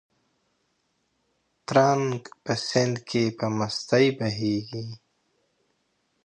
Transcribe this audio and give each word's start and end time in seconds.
ترنګ 1.67 2.19
په 2.43 2.53
سیند 2.67 2.95
کې 3.09 3.23
په 3.37 3.45
مستۍ 3.57 4.07
بهېږي. 4.17 4.85